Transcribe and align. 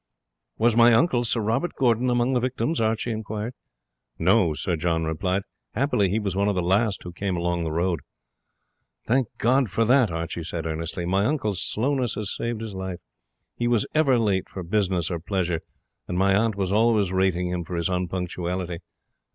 "Was 0.57 0.75
my 0.75 0.95
uncle, 0.95 1.23
Sir 1.23 1.41
Robert 1.41 1.75
Gordon, 1.77 2.09
among 2.09 2.33
the 2.33 2.39
victims?" 2.39 2.81
Archie 2.81 3.11
inquired. 3.11 3.53
"No," 4.17 4.55
Sir 4.55 4.75
John 4.75 5.03
replied; 5.03 5.43
"happily 5.75 6.09
he 6.09 6.17
was 6.17 6.35
one 6.35 6.47
of 6.47 6.55
the 6.55 6.61
last 6.63 7.03
who 7.03 7.11
came 7.13 7.37
along 7.37 7.63
the 7.63 7.71
road." 7.71 7.99
"Thank 9.05 9.27
God 9.37 9.69
for 9.69 9.85
that!" 9.85 10.09
Archie 10.09 10.43
said 10.43 10.65
earnestly; 10.65 11.05
"my 11.05 11.25
uncle's 11.25 11.61
slowness 11.61 12.15
has 12.15 12.33
saved 12.33 12.61
his 12.61 12.73
life. 12.73 12.97
He 13.55 13.67
was 13.67 13.85
ever 13.93 14.17
late 14.17 14.49
for 14.49 14.63
business 14.63 15.11
or 15.11 15.19
pleasure, 15.19 15.61
and 16.07 16.17
my 16.17 16.33
aunt 16.35 16.55
was 16.55 16.71
always 16.71 17.11
rating 17.11 17.51
him 17.51 17.63
for 17.63 17.75
his 17.75 17.87
unpunctuality. 17.87 18.79